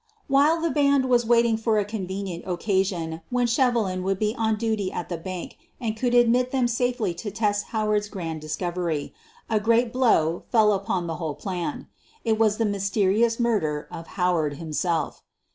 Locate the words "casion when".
2.61-3.45